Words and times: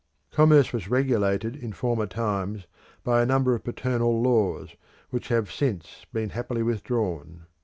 Commerce 0.31 0.73
was 0.73 0.89
regulated 0.89 1.55
in 1.55 1.71
former 1.73 2.07
times 2.07 2.65
by 3.03 3.21
a 3.21 3.25
number 3.27 3.53
of 3.53 3.63
paternal 3.63 4.19
laws, 4.19 4.75
which 5.11 5.27
have 5.27 5.51
since 5.51 6.07
been 6.11 6.31
happily 6.31 6.63
withdrawn. 6.63 7.45